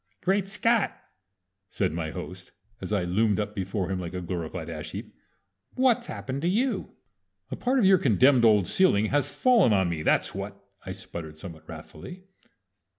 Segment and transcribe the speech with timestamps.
[0.21, 0.97] "Great Scott!"
[1.69, 2.51] said my host,
[2.81, 5.13] as I loomed up before him like a glorified ash heap.
[5.75, 6.95] "What's happened to you?"
[7.51, 11.37] "A part of your condemned old ceiling has fallen on me, that's what!" I sputtered
[11.37, 12.23] somewhat wrathfully.